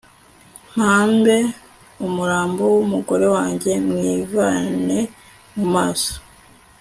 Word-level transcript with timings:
mpambe 0.73 1.37
umurambo 2.07 2.61
w 2.73 2.77
umugore 2.85 3.25
wanjye 3.35 3.71
mwivane 3.89 4.99
mu 5.55 5.65
maso 5.75 6.13